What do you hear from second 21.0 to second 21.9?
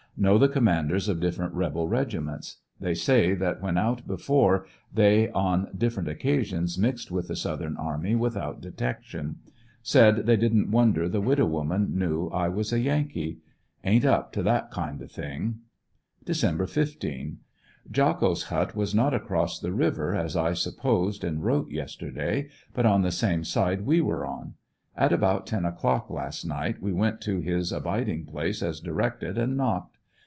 and wrote